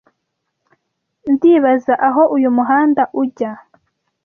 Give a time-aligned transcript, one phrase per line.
[1.31, 3.51] Ndibaza aho uyu muhanda ujya.